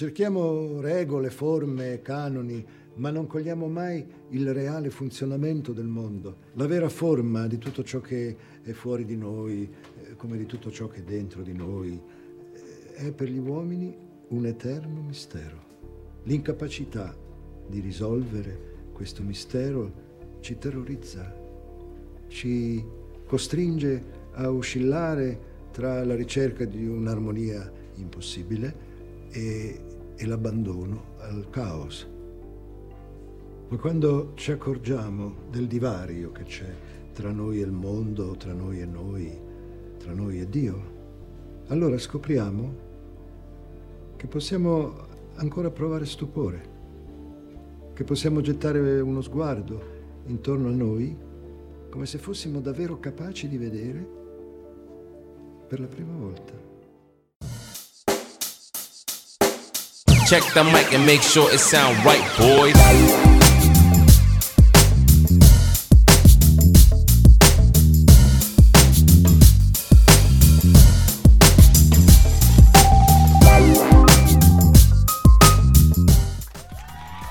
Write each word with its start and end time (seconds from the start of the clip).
Cerchiamo 0.00 0.80
regole, 0.80 1.28
forme, 1.28 2.00
canoni, 2.00 2.64
ma 2.94 3.10
non 3.10 3.26
cogliamo 3.26 3.68
mai 3.68 4.02
il 4.30 4.50
reale 4.54 4.88
funzionamento 4.88 5.74
del 5.74 5.88
mondo, 5.88 6.38
la 6.54 6.66
vera 6.66 6.88
forma 6.88 7.46
di 7.46 7.58
tutto 7.58 7.84
ciò 7.84 8.00
che 8.00 8.34
è 8.62 8.70
fuori 8.70 9.04
di 9.04 9.18
noi, 9.18 9.68
eh, 10.02 10.16
come 10.16 10.38
di 10.38 10.46
tutto 10.46 10.70
ciò 10.70 10.88
che 10.88 11.00
è 11.00 11.02
dentro 11.02 11.42
di 11.42 11.52
noi. 11.52 12.00
Eh, 12.50 12.94
è 12.94 13.12
per 13.12 13.28
gli 13.28 13.36
uomini 13.36 13.94
un 14.28 14.46
eterno 14.46 15.02
mistero. 15.02 15.62
L'incapacità 16.22 17.14
di 17.68 17.80
risolvere 17.80 18.88
questo 18.94 19.22
mistero 19.22 20.38
ci 20.40 20.56
terrorizza, 20.56 21.30
ci 22.28 22.82
costringe 23.26 24.02
a 24.32 24.50
oscillare 24.50 25.68
tra 25.72 26.02
la 26.06 26.14
ricerca 26.14 26.64
di 26.64 26.86
un'armonia 26.86 27.70
impossibile 27.96 28.88
e, 29.30 29.80
e 30.20 30.26
l'abbandono 30.26 31.14
al 31.20 31.48
caos. 31.48 32.06
Ma 33.68 33.76
quando 33.78 34.32
ci 34.34 34.52
accorgiamo 34.52 35.34
del 35.50 35.66
divario 35.66 36.30
che 36.30 36.42
c'è 36.42 36.70
tra 37.14 37.30
noi 37.30 37.60
e 37.60 37.64
il 37.64 37.72
mondo, 37.72 38.36
tra 38.36 38.52
noi 38.52 38.82
e 38.82 38.84
noi, 38.84 39.40
tra 39.96 40.12
noi 40.12 40.40
e 40.40 40.48
Dio, 40.48 40.98
allora 41.68 41.96
scopriamo 41.96 42.88
che 44.16 44.26
possiamo 44.26 44.92
ancora 45.36 45.70
provare 45.70 46.04
stupore, 46.04 46.68
che 47.94 48.04
possiamo 48.04 48.42
gettare 48.42 49.00
uno 49.00 49.22
sguardo 49.22 49.98
intorno 50.26 50.68
a 50.68 50.72
noi 50.72 51.16
come 51.88 52.04
se 52.04 52.18
fossimo 52.18 52.60
davvero 52.60 53.00
capaci 53.00 53.48
di 53.48 53.56
vedere 53.56 54.06
per 55.66 55.80
la 55.80 55.86
prima 55.86 56.14
volta. 56.14 56.69
Check 60.30 60.52
the 60.52 60.62
mic 60.62 60.94
and 60.94 61.04
make 61.04 61.22
sure 61.22 61.52
it 61.52 61.58
sound 61.58 61.96
right, 62.04 62.22
boys. 62.38 62.76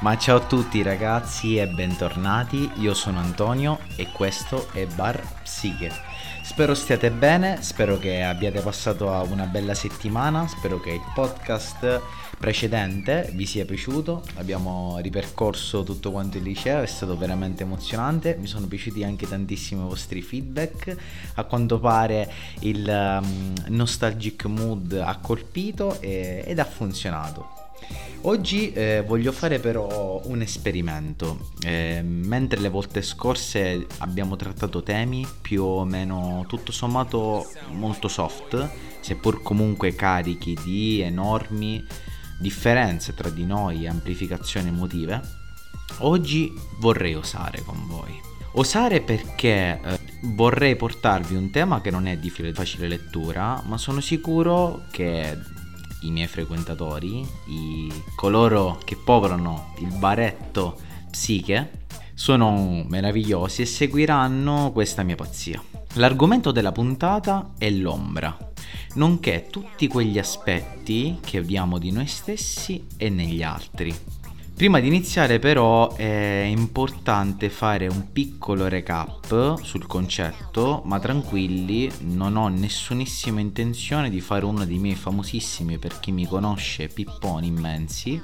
Ma 0.01 0.17
ciao 0.17 0.35
a 0.35 0.39
tutti 0.41 0.81
ragazzi 0.83 1.55
e 1.55 1.67
bentornati, 1.67 2.69
io 2.79 2.93
sono 2.93 3.19
Antonio 3.19 3.79
e 3.95 4.09
questo 4.11 4.67
è 4.73 4.85
Bar 4.87 5.23
Psiche. 5.43 6.08
Spero 6.49 6.73
stiate 6.73 7.11
bene, 7.11 7.61
spero 7.61 7.99
che 7.99 8.23
abbiate 8.23 8.59
passato 8.59 9.05
una 9.29 9.45
bella 9.45 9.75
settimana, 9.75 10.47
spero 10.47 10.79
che 10.81 10.89
il 10.89 11.11
podcast 11.13 12.01
precedente 12.37 13.29
vi 13.33 13.45
sia 13.45 13.65
piaciuto, 13.65 14.23
abbiamo 14.35 14.97
ripercorso 14.97 15.83
tutto 15.83 16.11
quanto 16.11 16.37
il 16.37 16.43
liceo, 16.43 16.81
è 16.81 16.87
stato 16.87 17.15
veramente 17.15 17.63
emozionante, 17.63 18.35
mi 18.37 18.47
sono 18.47 18.65
piaciuti 18.65 19.03
anche 19.03 19.27
tantissimo 19.27 19.85
i 19.85 19.89
vostri 19.89 20.21
feedback, 20.23 20.97
a 21.35 21.43
quanto 21.43 21.79
pare 21.79 22.29
il 22.61 23.19
um, 23.21 23.53
nostalgic 23.67 24.45
mood 24.45 24.99
ha 25.01 25.17
colpito 25.21 26.01
e, 26.01 26.43
ed 26.45 26.57
ha 26.57 26.65
funzionato. 26.65 27.58
Oggi 28.23 28.73
eh, 28.73 29.01
voglio 29.07 29.31
fare 29.31 29.59
però 29.59 30.21
un 30.25 30.41
esperimento. 30.41 31.51
Eh, 31.61 32.01
mentre 32.03 32.59
le 32.59 32.67
volte 32.67 33.01
scorse 33.01 33.87
abbiamo 33.99 34.35
trattato 34.35 34.83
temi 34.83 35.25
più 35.41 35.63
o 35.63 35.85
meno 35.85 36.43
tutto 36.47 36.73
sommato 36.73 37.49
molto 37.71 38.09
soft, 38.09 38.69
seppur 38.99 39.41
comunque 39.41 39.95
carichi 39.95 40.57
di 40.61 40.99
enormi 40.99 41.81
differenze 42.41 43.13
tra 43.13 43.29
di 43.29 43.45
noi 43.45 43.85
e 43.85 43.87
amplificazioni 43.87 44.67
emotive, 44.67 45.21
oggi 45.99 46.53
vorrei 46.79 47.15
osare 47.15 47.61
con 47.63 47.87
voi. 47.87 48.27
Osare 48.53 48.99
perché 48.99 49.79
eh, 49.81 49.99
vorrei 50.23 50.75
portarvi 50.75 51.35
un 51.35 51.51
tema 51.51 51.79
che 51.79 51.91
non 51.91 52.05
è 52.05 52.17
di 52.17 52.29
facile 52.29 52.89
lettura, 52.89 53.61
ma 53.65 53.77
sono 53.77 54.01
sicuro 54.01 54.83
che 54.91 55.37
i 56.01 56.11
miei 56.11 56.27
frequentatori, 56.27 57.25
i, 57.47 57.91
coloro 58.15 58.79
che 58.83 58.95
popolano 58.95 59.73
il 59.79 59.93
baretto 59.97 60.77
psiche, 61.09 61.85
sono 62.13 62.83
meravigliosi 62.87 63.61
e 63.61 63.65
seguiranno 63.65 64.71
questa 64.71 65.03
mia 65.03 65.15
pazzia. 65.15 65.63
L'argomento 65.93 66.51
della 66.51 66.71
puntata 66.71 67.53
è 67.57 67.69
l'ombra, 67.69 68.37
nonché 68.95 69.47
tutti 69.49 69.87
quegli 69.87 70.19
aspetti 70.19 71.17
che 71.23 71.39
odiamo 71.39 71.77
di 71.77 71.91
noi 71.91 72.07
stessi 72.07 72.85
e 72.97 73.09
negli 73.09 73.41
altri. 73.41 74.18
Prima 74.59 74.81
di 74.81 74.87
iniziare 74.87 75.39
però 75.39 75.95
è 75.95 76.43
importante 76.45 77.49
fare 77.49 77.87
un 77.87 78.11
piccolo 78.11 78.67
recap 78.67 79.57
sul 79.61 79.87
concetto, 79.87 80.81
ma 80.83 80.99
tranquilli, 80.99 81.89
non 81.99 82.35
ho 82.35 82.49
nessunissima 82.49 83.39
intenzione 83.39 84.09
di 84.09 84.19
fare 84.19 84.43
uno 84.43 84.65
dei 84.65 84.77
miei 84.77 84.97
famosissimi, 84.97 85.77
per 85.77 86.01
chi 86.01 86.11
mi 86.11 86.27
conosce, 86.27 86.89
pipponi 86.89 87.47
immensi, 87.47 88.21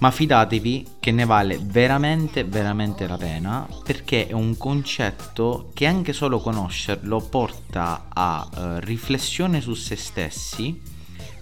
ma 0.00 0.10
fidatevi 0.10 0.86
che 1.00 1.10
ne 1.10 1.24
vale 1.24 1.58
veramente, 1.58 2.44
veramente 2.44 3.06
la 3.06 3.16
pena, 3.16 3.66
perché 3.82 4.26
è 4.26 4.34
un 4.34 4.58
concetto 4.58 5.70
che 5.72 5.86
anche 5.86 6.12
solo 6.12 6.38
conoscerlo 6.38 7.18
porta 7.18 8.08
a 8.10 8.46
uh, 8.46 8.58
riflessione 8.80 9.62
su 9.62 9.72
se 9.72 9.96
stessi 9.96 10.97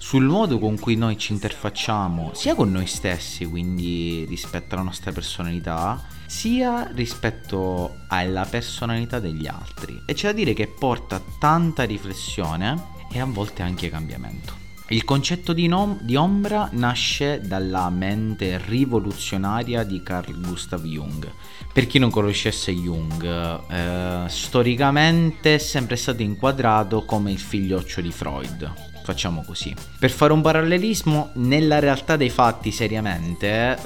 sul 0.06 0.22
modo 0.22 0.60
con 0.60 0.78
cui 0.78 0.94
noi 0.94 1.18
ci 1.18 1.32
interfacciamo 1.32 2.30
sia 2.32 2.54
con 2.54 2.70
noi 2.70 2.86
stessi, 2.86 3.44
quindi 3.44 4.24
rispetto 4.28 4.76
alla 4.76 4.84
nostra 4.84 5.10
personalità, 5.10 6.00
sia 6.26 6.88
rispetto 6.94 8.02
alla 8.06 8.44
personalità 8.48 9.18
degli 9.18 9.48
altri. 9.48 10.00
E 10.06 10.14
c'è 10.14 10.28
da 10.28 10.32
dire 10.32 10.52
che 10.52 10.68
porta 10.68 11.20
tanta 11.40 11.82
riflessione 11.82 12.80
e 13.10 13.18
a 13.18 13.24
volte 13.24 13.62
anche 13.62 13.90
cambiamento. 13.90 14.54
Il 14.90 15.02
concetto 15.02 15.52
di, 15.52 15.66
nom- 15.66 16.00
di, 16.00 16.14
ombra 16.14 16.68
nasce 16.70 17.40
dalla 17.40 17.90
mente 17.90 18.62
rivoluzionaria 18.64 19.82
di 19.82 20.04
Carl 20.04 20.40
Gustav 20.40 20.84
Jung. 20.84 21.28
Per 21.72 21.88
chi 21.88 21.98
non 21.98 22.10
conoscesse 22.10 22.70
Jung, 22.72 23.24
eh, 23.24 24.28
storicamente 24.28 25.56
è 25.56 25.58
sempre 25.58 25.96
stato 25.96 26.22
inquadrato 26.22 27.04
come 27.04 27.32
il 27.32 27.40
figlioccio 27.40 28.00
di 28.00 28.12
Freud 28.12 28.94
facciamo 29.06 29.44
così. 29.46 29.72
Per 30.00 30.10
fare 30.10 30.32
un 30.32 30.40
parallelismo, 30.40 31.30
nella 31.34 31.78
realtà 31.78 32.16
dei 32.16 32.28
fatti 32.28 32.72
seriamente, 32.72 33.78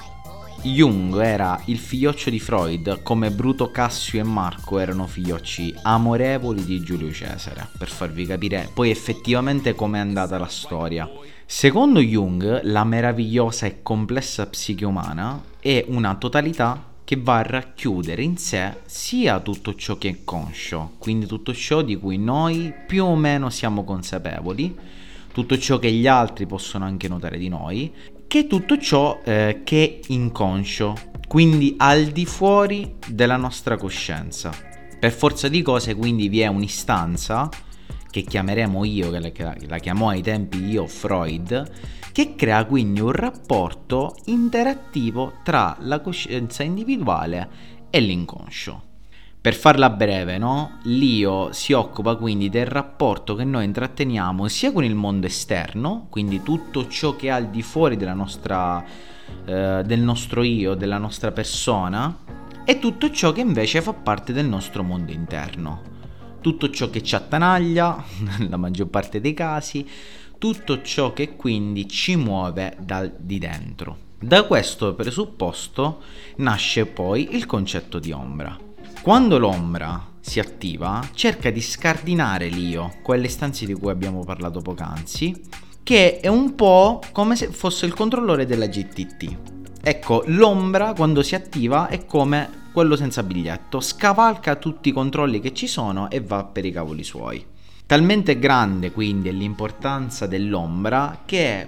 Jung 0.63 1.19
era 1.21 1.61
il 1.67 1.79
figlioccio 1.79 2.31
di 2.31 2.41
Freud, 2.41 3.03
come 3.03 3.31
Bruto 3.31 3.71
Cassio 3.71 4.19
e 4.19 4.23
Marco 4.23 4.79
erano 4.79 5.07
figliocci 5.07 5.75
amorevoli 5.83 6.65
di 6.65 6.81
Giulio 6.81 7.13
Cesare, 7.13 7.69
per 7.77 7.91
farvi 7.91 8.25
capire 8.25 8.71
poi 8.73 8.89
effettivamente 8.89 9.75
com'è 9.75 9.99
andata 9.99 10.39
la 10.39 10.49
storia. 10.49 11.07
Secondo 11.45 12.01
Jung, 12.01 12.63
la 12.63 12.85
meravigliosa 12.85 13.67
e 13.67 13.83
complessa 13.83 14.47
psiche 14.47 14.87
umana 14.87 15.43
è 15.61 15.85
una 15.89 16.15
totalità 16.15 16.89
che 17.05 17.17
va 17.17 17.39
a 17.39 17.43
racchiudere 17.43 18.23
in 18.23 18.39
sé 18.39 18.77
sia 18.87 19.41
tutto 19.41 19.75
ciò 19.75 19.99
che 19.99 20.09
è 20.09 20.19
conscio, 20.25 20.93
quindi 20.99 21.27
tutto 21.27 21.53
ciò 21.53 21.83
di 21.83 21.97
cui 21.97 22.19
noi 22.19 22.73
più 22.87 23.05
o 23.05 23.17
meno 23.17 23.51
siamo 23.51 23.83
consapevoli, 23.83 24.77
tutto 25.33 25.59
ciò 25.59 25.79
che 25.79 25.91
gli 25.91 26.07
altri 26.07 26.47
possono 26.47 26.85
anche 26.85 27.09
notare 27.09 27.39
di 27.39 27.49
noi, 27.49 27.93
che 28.27 28.47
tutto 28.47 28.79
ciò 28.79 29.21
eh, 29.25 29.63
che 29.65 30.01
è 30.03 30.13
inconscio, 30.13 30.95
quindi 31.27 31.75
al 31.79 32.07
di 32.07 32.27
fuori 32.27 32.97
della 33.09 33.37
nostra 33.37 33.77
coscienza. 33.77 34.53
Per 34.99 35.13
forza 35.13 35.49
di 35.49 35.63
cose 35.63 35.95
quindi 35.95 36.29
vi 36.29 36.41
è 36.41 36.47
un'istanza 36.47 37.49
che 38.11 38.23
chiameremo 38.23 38.85
io, 38.85 39.11
che 39.11 39.19
la, 39.43 39.57
la 39.67 39.79
chiamò 39.79 40.09
ai 40.09 40.23
tempi 40.23 40.65
io 40.65 40.87
Freud, 40.87 41.71
che 42.13 42.35
crea 42.35 42.65
quindi 42.65 43.01
un 43.01 43.13
rapporto 43.13 44.17
interattivo 44.27 45.35
tra 45.45 45.77
la 45.81 46.01
coscienza 46.01 46.63
individuale 46.63 47.49
e 47.89 48.01
l'inconscio. 48.01 48.90
Per 49.43 49.55
farla 49.55 49.89
breve, 49.89 50.37
no? 50.37 50.81
L'io 50.83 51.51
si 51.53 51.73
occupa 51.73 52.17
quindi 52.17 52.51
del 52.51 52.67
rapporto 52.67 53.35
che 53.35 53.45
noi 53.45 53.65
intratteniamo 53.65 54.49
sia 54.49 54.71
con 54.71 54.85
il 54.85 54.95
mondo 54.95 55.27
esterno, 55.27 56.09
quindi 56.11 56.43
tutto 56.43 56.87
ciò 56.89 57.17
che 57.17 57.29
è 57.29 57.31
al 57.31 57.49
di 57.49 57.63
fuori 57.63 57.97
nostra, 57.97 58.85
eh, 59.47 59.83
del 59.83 60.01
nostro 60.01 60.43
io, 60.43 60.75
della 60.75 60.99
nostra 60.99 61.33
persona, 61.33 62.19
e 62.67 62.79
tutto 62.79 63.11
ciò 63.11 63.33
che 63.33 63.41
invece 63.41 63.81
fa 63.81 63.95
parte 63.95 64.35
del 64.35 64.45
nostro 64.45 64.83
mondo 64.83 65.11
interno. 65.11 65.83
Tutto 66.43 66.69
ciò 66.69 66.91
che 66.91 67.03
ci 67.03 67.15
attanaglia, 67.15 67.97
nella 68.39 68.59
maggior 68.59 68.89
parte 68.89 69.23
dei 69.23 69.33
casi, 69.33 69.89
tutto 70.37 70.83
ciò 70.83 71.15
che 71.15 71.35
quindi 71.37 71.89
ci 71.89 72.15
muove 72.15 72.77
dal 72.79 73.11
di 73.19 73.39
dentro. 73.39 74.09
Da 74.21 74.43
questo 74.43 74.95
presupposto 74.95 76.03
nasce 76.37 76.85
poi 76.85 77.35
il 77.35 77.47
concetto 77.47 77.99
di 77.99 78.13
ombra. 78.13 78.69
Quando 79.03 79.39
l'ombra 79.39 80.09
si 80.21 80.41
attiva, 80.41 81.01
cerca 81.15 81.51
di 81.51 81.63
scardinare 81.63 82.49
l'io, 82.49 82.97
quelle 83.03 83.29
stanze 83.29 83.65
di 83.65 83.73
cui 83.73 83.91
abbiamo 83.91 84.25
parlato 84.25 84.61
poc'anzi, 84.61 85.41
che 85.83 86.21
è 86.21 86.29
un 86.29 86.55
po' 86.55 87.01
come 87.11 87.35
se 87.35 87.49
fosse 87.49 87.87
il 87.87 87.95
controllore 87.95 88.45
della 88.45 88.67
GTT. 88.67 89.37
Ecco, 89.81 90.23
l'ombra 90.27 90.93
quando 90.93 91.23
si 91.23 91.35
attiva 91.35 91.89
è 91.89 92.05
come 92.05 92.69
quello 92.75 92.95
senza 92.95 93.23
biglietto, 93.23 93.81
scavalca 93.81 94.57
tutti 94.57 94.91
i 94.91 94.93
controlli 94.93 95.41
che 95.41 95.55
ci 95.55 95.67
sono 95.67 96.11
e 96.11 96.21
va 96.21 96.45
per 96.45 96.67
i 96.67 96.71
cavoli 96.71 97.03
suoi. 97.03 97.43
Talmente 97.87 98.39
grande 98.39 98.93
quindi 98.93 99.31
è 99.31 99.33
l'importanza 99.33 100.27
dell'ombra 100.27 101.23
che 101.25 101.67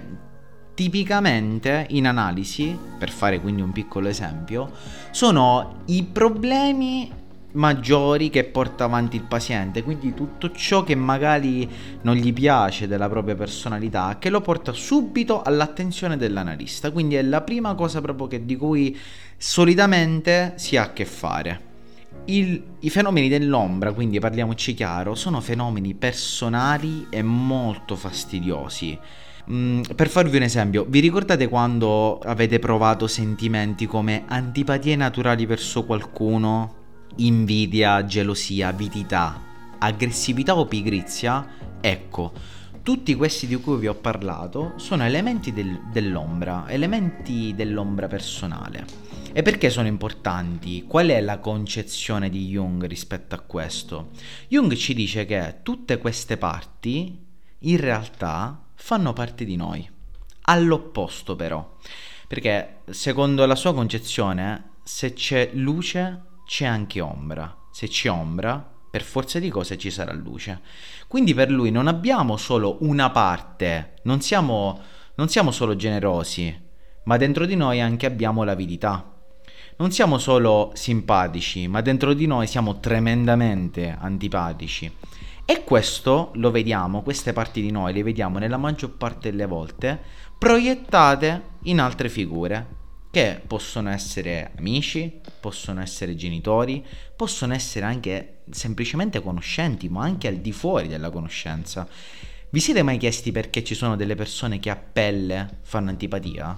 tipicamente 0.75 1.87
in 1.89 2.05
analisi, 2.07 2.77
per 2.97 3.09
fare 3.09 3.41
quindi 3.41 3.63
un 3.63 3.71
piccolo 3.71 4.07
esempio, 4.07 4.71
sono 5.11 5.81
i 5.85 6.03
problemi 6.03 7.21
maggiori 7.53 8.29
che 8.29 8.43
porta 8.43 8.85
avanti 8.85 9.15
il 9.15 9.23
paziente, 9.23 9.83
quindi 9.83 10.13
tutto 10.13 10.51
ciò 10.51 10.83
che 10.83 10.95
magari 10.95 11.69
non 12.01 12.15
gli 12.15 12.33
piace 12.33 12.87
della 12.87 13.09
propria 13.09 13.35
personalità, 13.35 14.17
che 14.19 14.29
lo 14.29 14.41
porta 14.41 14.71
subito 14.73 15.41
all'attenzione 15.41 16.17
dell'analista, 16.17 16.91
quindi 16.91 17.15
è 17.15 17.21
la 17.21 17.41
prima 17.41 17.75
cosa 17.75 18.01
proprio 18.01 18.27
che, 18.27 18.45
di 18.45 18.55
cui 18.55 18.97
solitamente 19.37 20.53
si 20.55 20.77
ha 20.77 20.83
a 20.83 20.93
che 20.93 21.05
fare. 21.05 21.71
Il, 22.25 22.63
I 22.79 22.89
fenomeni 22.89 23.27
dell'ombra, 23.27 23.91
quindi 23.91 24.19
parliamoci 24.19 24.73
chiaro, 24.73 25.13
sono 25.15 25.41
fenomeni 25.41 25.93
personali 25.93 27.07
e 27.09 27.21
molto 27.21 27.95
fastidiosi. 27.95 28.97
Mm, 29.51 29.81
per 29.95 30.07
farvi 30.07 30.37
un 30.37 30.43
esempio, 30.43 30.85
vi 30.87 31.01
ricordate 31.01 31.49
quando 31.49 32.19
avete 32.19 32.59
provato 32.59 33.07
sentimenti 33.07 33.85
come 33.85 34.23
antipatie 34.27 34.95
naturali 34.95 35.45
verso 35.45 35.83
qualcuno 35.83 36.81
invidia, 37.17 38.05
gelosia, 38.05 38.69
avidità, 38.69 39.41
aggressività 39.77 40.57
o 40.57 40.65
pigrizia, 40.65 41.47
ecco, 41.79 42.31
tutti 42.81 43.15
questi 43.15 43.47
di 43.47 43.55
cui 43.55 43.77
vi 43.77 43.87
ho 43.87 43.95
parlato 43.95 44.73
sono 44.75 45.03
elementi 45.03 45.53
del, 45.53 45.83
dell'ombra, 45.91 46.65
elementi 46.67 47.53
dell'ombra 47.55 48.07
personale. 48.07 48.85
E 49.31 49.41
perché 49.41 49.69
sono 49.69 49.87
importanti? 49.87 50.83
Qual 50.87 51.07
è 51.07 51.19
la 51.21 51.39
concezione 51.39 52.29
di 52.29 52.47
Jung 52.47 52.85
rispetto 52.85 53.35
a 53.35 53.39
questo? 53.39 54.11
Jung 54.47 54.73
ci 54.75 54.93
dice 54.93 55.25
che 55.25 55.59
tutte 55.63 55.97
queste 55.97 56.37
parti 56.37 57.25
in 57.59 57.77
realtà 57.77 58.61
fanno 58.75 59.13
parte 59.13 59.45
di 59.45 59.55
noi, 59.55 59.89
all'opposto 60.41 61.35
però, 61.35 61.77
perché 62.27 62.81
secondo 62.89 63.45
la 63.45 63.55
sua 63.55 63.73
concezione 63.73 64.71
se 64.83 65.13
c'è 65.13 65.51
luce 65.53 66.31
c'è 66.45 66.65
anche 66.65 67.01
ombra. 67.01 67.55
Se 67.71 67.87
c'è 67.87 68.09
ombra, 68.09 68.71
per 68.89 69.01
forza 69.01 69.39
di 69.39 69.49
cose 69.49 69.77
ci 69.77 69.89
sarà 69.89 70.13
luce. 70.13 70.61
Quindi 71.07 71.33
per 71.33 71.49
lui 71.49 71.71
non 71.71 71.87
abbiamo 71.87 72.37
solo 72.37 72.77
una 72.81 73.09
parte, 73.09 73.95
non 74.03 74.21
siamo, 74.21 74.79
non 75.15 75.29
siamo 75.29 75.51
solo 75.51 75.75
generosi, 75.75 76.55
ma 77.05 77.17
dentro 77.17 77.45
di 77.45 77.55
noi 77.55 77.81
anche 77.81 78.05
abbiamo 78.05 78.43
l'avidità. 78.43 79.11
Non 79.77 79.91
siamo 79.91 80.19
solo 80.19 80.71
simpatici, 80.75 81.67
ma 81.67 81.81
dentro 81.81 82.13
di 82.13 82.27
noi 82.27 82.45
siamo 82.45 82.79
tremendamente 82.79 83.97
antipatici. 83.99 84.95
E 85.45 85.63
questo 85.63 86.31
lo 86.35 86.51
vediamo, 86.51 87.01
queste 87.01 87.33
parti 87.33 87.61
di 87.61 87.71
noi 87.71 87.93
le 87.93 88.03
vediamo 88.03 88.37
nella 88.37 88.57
maggior 88.57 88.91
parte 88.91 89.31
delle 89.31 89.45
volte 89.45 89.99
proiettate 90.37 91.51
in 91.63 91.79
altre 91.79 92.09
figure, 92.09 92.81
che 93.13 93.39
possono 93.45 93.91
essere 93.91 94.53
amici, 94.57 95.21
possono 95.39 95.81
essere 95.83 96.15
genitori, 96.15 96.83
possono 97.15 97.53
essere 97.53 97.85
anche 97.85 98.39
semplicemente 98.49 99.21
conoscenti, 99.21 99.87
ma 99.87 100.01
anche 100.01 100.27
al 100.27 100.37
di 100.37 100.51
fuori 100.51 100.87
della 100.87 101.11
conoscenza. 101.11 101.87
Vi 102.49 102.59
siete 102.59 102.81
mai 102.81 102.97
chiesti 102.97 103.31
perché 103.31 103.63
ci 103.63 103.75
sono 103.75 103.95
delle 103.95 104.15
persone 104.15 104.57
che 104.57 104.71
a 104.71 104.75
pelle 104.75 105.59
fanno 105.61 105.91
antipatia? 105.91 106.57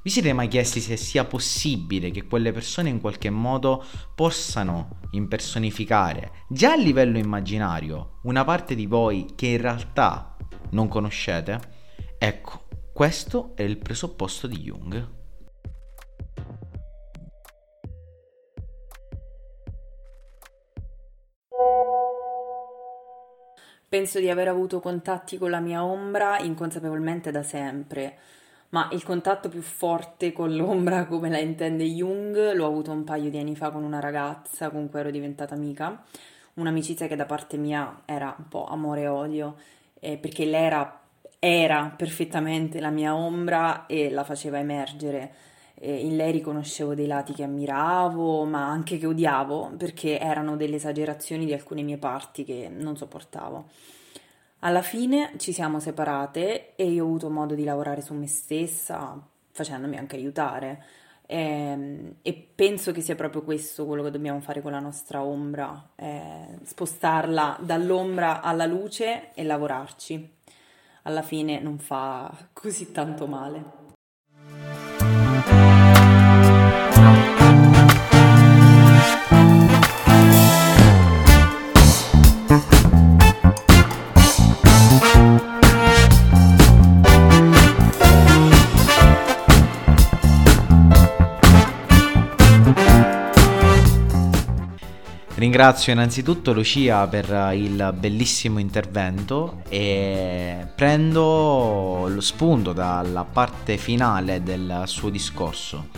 Vi 0.00 0.08
siete 0.08 0.32
mai 0.32 0.46
chiesti 0.46 0.78
se 0.78 0.96
sia 0.96 1.24
possibile 1.24 2.12
che 2.12 2.28
quelle 2.28 2.52
persone 2.52 2.88
in 2.88 3.00
qualche 3.00 3.30
modo 3.30 3.84
possano 4.14 5.00
impersonificare, 5.10 6.44
già 6.48 6.70
a 6.70 6.76
livello 6.76 7.18
immaginario, 7.18 8.20
una 8.22 8.44
parte 8.44 8.76
di 8.76 8.86
voi 8.86 9.32
che 9.34 9.48
in 9.48 9.60
realtà 9.60 10.36
non 10.70 10.86
conoscete? 10.86 11.58
Ecco, 12.16 12.68
questo 12.92 13.56
è 13.56 13.62
il 13.62 13.78
presupposto 13.78 14.46
di 14.46 14.58
Jung. 14.58 15.15
Penso 23.88 24.18
di 24.18 24.28
aver 24.28 24.48
avuto 24.48 24.80
contatti 24.80 25.38
con 25.38 25.48
la 25.50 25.60
mia 25.60 25.84
ombra 25.84 26.40
inconsapevolmente 26.40 27.30
da 27.30 27.44
sempre, 27.44 28.18
ma 28.70 28.88
il 28.90 29.04
contatto 29.04 29.48
più 29.48 29.62
forte 29.62 30.32
con 30.32 30.56
l'ombra, 30.56 31.06
come 31.06 31.30
la 31.30 31.38
intende 31.38 31.84
Jung, 31.84 32.52
l'ho 32.52 32.66
avuto 32.66 32.90
un 32.90 33.04
paio 33.04 33.30
di 33.30 33.38
anni 33.38 33.54
fa 33.54 33.70
con 33.70 33.84
una 33.84 34.00
ragazza 34.00 34.70
con 34.70 34.90
cui 34.90 34.98
ero 34.98 35.12
diventata 35.12 35.54
amica, 35.54 36.02
un'amicizia 36.54 37.06
che 37.06 37.14
da 37.14 37.26
parte 37.26 37.58
mia 37.58 38.02
era 38.06 38.34
un 38.36 38.48
po' 38.48 38.66
amore 38.66 39.02
e 39.02 39.06
odio, 39.06 39.54
eh, 40.00 40.16
perché 40.16 40.46
lei 40.46 40.64
era, 40.64 41.00
era 41.38 41.94
perfettamente 41.96 42.80
la 42.80 42.90
mia 42.90 43.14
ombra 43.14 43.86
e 43.86 44.10
la 44.10 44.24
faceva 44.24 44.58
emergere 44.58 45.32
eh, 45.78 46.00
in 46.04 46.16
lei 46.16 46.32
riconoscevo 46.32 46.94
dei 46.94 47.06
lati 47.06 47.32
che 47.32 47.42
ammiravo, 47.42 48.44
ma 48.44 48.68
anche 48.68 48.98
che 48.98 49.06
odiavo, 49.06 49.72
perché 49.76 50.18
erano 50.18 50.56
delle 50.56 50.76
esagerazioni 50.76 51.44
di 51.44 51.52
alcune 51.52 51.82
mie 51.82 51.98
parti 51.98 52.44
che 52.44 52.68
non 52.68 52.96
sopportavo. 52.96 53.68
Alla 54.60 54.82
fine 54.82 55.32
ci 55.36 55.52
siamo 55.52 55.80
separate 55.80 56.74
e 56.76 56.90
io 56.90 57.04
ho 57.04 57.06
avuto 57.06 57.30
modo 57.30 57.54
di 57.54 57.64
lavorare 57.64 58.00
su 58.00 58.14
me 58.14 58.26
stessa, 58.26 59.20
facendomi 59.50 59.96
anche 59.98 60.16
aiutare. 60.16 60.84
E, 61.26 61.38
ehm, 61.38 62.14
e, 62.22 62.48
penso 62.54 62.92
che 62.92 63.00
sia 63.00 63.14
proprio 63.14 63.42
questo 63.42 63.84
quello 63.84 64.02
che 64.02 64.10
dobbiamo 64.10 64.40
fare 64.40 64.62
con 64.62 64.72
la 64.72 64.80
nostra 64.80 65.22
ombra, 65.22 65.90
eh, 65.96 66.58
spostarla 66.62 67.58
dall'ombra 67.60 68.40
alla 68.40 68.66
luce 68.66 69.32
e 69.34 69.44
lavorarci. 69.44 70.34
Alla 71.02 71.22
fine 71.22 71.60
non 71.60 71.78
fa 71.78 72.32
così 72.52 72.92
tanto 72.92 73.26
male. 73.26 73.85
Ringrazio 95.56 95.94
innanzitutto 95.94 96.52
Lucia 96.52 97.06
per 97.06 97.54
il 97.54 97.94
bellissimo 97.98 98.58
intervento 98.58 99.62
e 99.70 100.66
prendo 100.74 102.08
lo 102.08 102.20
spunto 102.20 102.74
dalla 102.74 103.24
parte 103.24 103.78
finale 103.78 104.42
del 104.42 104.82
suo 104.84 105.08
discorso. 105.08 105.88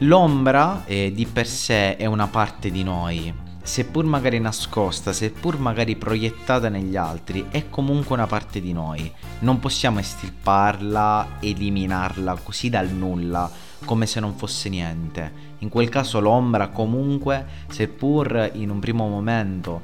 L'ombra 0.00 0.84
eh, 0.84 1.10
di 1.10 1.24
per 1.24 1.46
sé 1.46 1.96
è 1.96 2.04
una 2.04 2.26
parte 2.26 2.70
di 2.70 2.82
noi, 2.82 3.32
seppur 3.62 4.04
magari 4.04 4.38
nascosta, 4.38 5.14
seppur 5.14 5.58
magari 5.58 5.96
proiettata 5.96 6.68
negli 6.68 6.96
altri, 6.96 7.46
è 7.50 7.70
comunque 7.70 8.14
una 8.14 8.26
parte 8.26 8.60
di 8.60 8.74
noi. 8.74 9.10
Non 9.38 9.58
possiamo 9.58 10.00
estirparla, 10.00 11.38
eliminarla 11.40 12.38
così 12.42 12.68
dal 12.68 12.90
nulla, 12.90 13.50
come 13.86 14.04
se 14.04 14.20
non 14.20 14.34
fosse 14.34 14.68
niente. 14.68 15.51
In 15.62 15.68
quel 15.68 15.88
caso 15.88 16.18
l'ombra 16.18 16.68
comunque, 16.68 17.46
seppur 17.68 18.50
in 18.54 18.68
un 18.68 18.80
primo 18.80 19.06
momento 19.06 19.80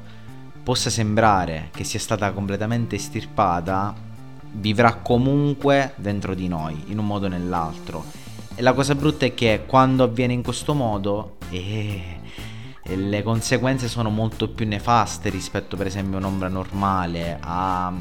possa 0.61 0.89
sembrare 0.89 1.69
che 1.71 1.85
sia 1.85 1.99
stata 1.99 2.31
completamente 2.31 2.97
estirpata, 2.97 3.95
vivrà 4.51 4.95
comunque 4.95 5.93
dentro 5.95 6.33
di 6.33 6.49
noi, 6.49 6.83
in 6.87 6.99
un 6.99 7.05
modo 7.05 7.27
o 7.27 7.29
nell'altro. 7.29 8.03
E 8.55 8.61
la 8.61 8.73
cosa 8.73 8.93
brutta 8.93 9.25
è 9.25 9.33
che 9.33 9.63
quando 9.65 10.03
avviene 10.03 10.33
in 10.33 10.43
questo 10.43 10.73
modo, 10.73 11.37
eh, 11.49 12.19
le 12.83 13.23
conseguenze 13.23 13.87
sono 13.87 14.09
molto 14.09 14.49
più 14.49 14.67
nefaste 14.67 15.29
rispetto 15.29 15.77
per 15.77 15.87
esempio 15.87 16.17
a 16.17 16.19
un'ombra 16.19 16.49
normale, 16.49 17.37
a 17.39 17.93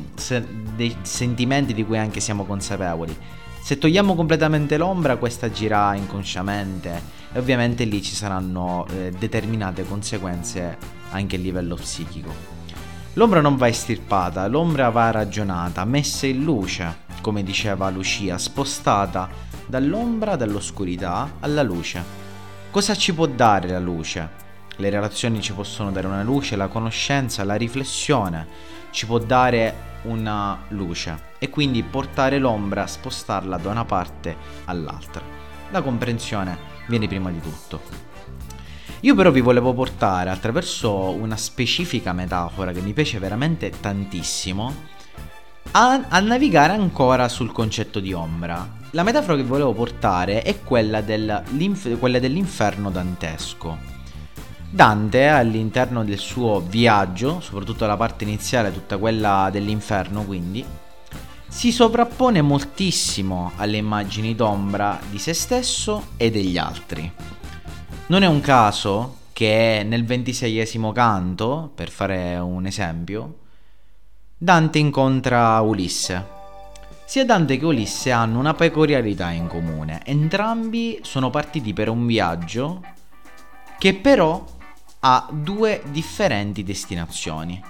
dei 0.75 0.97
sentimenti 1.03 1.75
di 1.75 1.85
cui 1.85 1.97
anche 1.97 2.19
siamo 2.19 2.45
consapevoli. 2.45 3.17
Se 3.63 3.79
togliamo 3.79 4.17
completamente 4.17 4.77
l'ombra, 4.77 5.17
questa 5.17 5.47
agirà 5.47 5.95
inconsciamente 5.95 7.18
e 7.33 7.39
ovviamente 7.39 7.85
lì 7.85 8.03
ci 8.03 8.15
saranno 8.15 8.87
eh, 8.91 9.11
determinate 9.11 9.85
conseguenze 9.85 10.77
anche 11.11 11.37
a 11.37 11.39
livello 11.39 11.75
psichico. 11.75 12.57
L'ombra 13.15 13.41
non 13.41 13.57
va 13.57 13.69
estirpata, 13.69 14.47
l'ombra 14.47 14.91
va 14.91 15.11
ragionata, 15.11 15.85
messa 15.85 16.27
in 16.27 16.45
luce, 16.45 17.07
come 17.21 17.43
diceva 17.43 17.91
Lucia, 17.91 18.39
spostata 18.39 19.29
dall'ombra, 19.67 20.37
dall'oscurità 20.37 21.33
alla 21.41 21.63
luce. 21.63 22.03
Cosa 22.71 22.95
ci 22.95 23.15
può 23.15 23.27
dare 23.27 23.69
la 23.69 23.81
luce? 23.81 24.47
le 24.79 24.91
relazioni 24.91 25.41
ci 25.41 25.53
possono 25.53 25.91
dare 25.91 26.07
una 26.07 26.23
luce, 26.23 26.57
la 26.57 26.69
conoscenza, 26.69 27.45
la 27.45 27.57
riflessione 27.57 28.47
ci 28.91 29.07
può 29.07 29.19
dare 29.19 29.87
una 30.03 30.59
luce 30.69 31.27
e 31.39 31.51
quindi 31.51 31.83
portare 31.83 32.39
l'ombra, 32.39 32.87
spostarla 32.87 33.57
da 33.57 33.71
una 33.71 33.85
parte 33.85 34.37
all'altra. 34.67 35.23
La 35.71 35.83
comprensione 35.83 36.77
viene 36.89 37.07
prima 37.07 37.31
di 37.31 37.41
tutto. 37.41 37.81
Io 39.01 39.15
però 39.15 39.31
vi 39.31 39.41
volevo 39.41 39.73
portare 39.75 40.31
attraverso 40.31 41.11
una 41.11 41.37
specifica 41.37 42.13
metafora 42.13 42.73
che 42.73 42.81
mi 42.81 42.93
piace 42.93 43.21
veramente 43.21 43.71
tantissimo 43.71 44.75
a, 45.73 46.07
a, 46.09 46.21
navigare 46.21 46.73
ancora 46.73 47.29
sul 47.29 47.53
concetto 47.53 48.01
di 48.01 48.13
ombra. 48.13 48.77
La 48.93 49.03
metafora 49.03 49.37
che 49.37 49.45
volevo 49.45 49.73
portare 49.73 50.43
è 50.43 50.63
quella, 50.63 51.01
del, 51.01 51.43
quella 51.99 52.19
dell'inferno 52.19 52.91
dantesco. 52.91 53.97
Dante 54.71 55.29
all'interno 55.29 56.05
del 56.05 56.19
suo 56.19 56.61
viaggio, 56.61 57.41
soprattutto 57.41 57.87
la 57.87 57.97
parte 57.97 58.25
iniziale, 58.25 58.73
tutta 58.73 58.97
quella 58.99 59.49
dell'inferno 59.53 60.25
quindi, 60.25 60.65
si 61.49 61.73
sovrappone 61.73 62.43
moltissimo 62.43 63.53
alle 63.57 63.79
immagini 63.79 64.35
d'ombra 64.35 65.01
di 65.11 65.19
se 65.19 65.33
stesso 65.33 66.09
e 66.17 66.31
degli 66.31 66.59
altri. 66.59 67.11
Non 68.09 68.23
è 68.23 68.27
un 68.27 68.41
caso 68.41 69.17
che 69.33 69.83
nel 69.85 70.05
ventiseiesimo 70.05 70.93
canto, 70.93 71.71
per 71.75 71.91
fare 71.91 72.37
un 72.37 72.67
esempio, 72.67 73.39
Dante 74.37 74.79
incontra 74.79 75.61
Ulisse. 75.61 76.37
Sia 77.05 77.25
Dante 77.25 77.57
che 77.57 77.65
Ulisse 77.65 78.13
hanno 78.13 78.39
una 78.39 78.55
peculiarità 78.55 79.31
in 79.31 79.47
comune. 79.47 80.03
Entrambi 80.05 81.01
sono 81.03 81.31
partiti 81.31 81.73
per 81.73 81.89
un 81.89 82.07
viaggio 82.07 82.83
che 83.79 83.95
però 83.95 84.45
ha 85.01 85.29
due 85.31 85.83
differenti 85.91 86.63
destinazioni. 86.63 87.61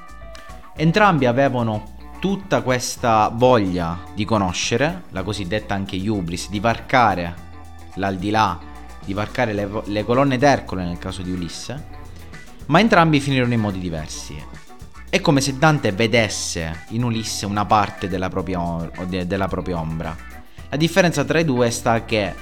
Entrambi 0.74 1.26
avevano 1.26 1.96
tutta 2.18 2.62
questa 2.62 3.30
voglia 3.32 4.04
di 4.14 4.24
conoscere, 4.24 5.04
la 5.10 5.22
cosiddetta 5.22 5.74
anche 5.74 5.96
Iubris, 5.96 6.48
di 6.48 6.60
varcare 6.60 7.34
l'aldilà, 7.94 8.58
di 9.04 9.12
varcare 9.12 9.52
le, 9.52 9.68
le 9.84 10.04
colonne 10.04 10.36
d'Ercole 10.36 10.84
nel 10.84 10.98
caso 10.98 11.22
di 11.22 11.30
Ulisse, 11.30 11.96
ma 12.66 12.80
entrambi 12.80 13.20
finirono 13.20 13.52
in 13.54 13.60
modi 13.60 13.78
diversi. 13.78 14.42
È 15.08 15.20
come 15.20 15.40
se 15.40 15.56
Dante 15.56 15.92
vedesse 15.92 16.84
in 16.88 17.04
Ulisse 17.04 17.46
una 17.46 17.64
parte 17.64 18.08
della 18.08 18.28
propria, 18.28 18.90
della 19.06 19.48
propria 19.48 19.78
ombra. 19.78 20.14
La 20.68 20.76
differenza 20.76 21.24
tra 21.24 21.38
i 21.38 21.44
due 21.44 21.70
sta 21.70 22.04
che 22.04 22.34